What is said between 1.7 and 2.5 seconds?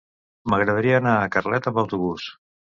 amb autobús.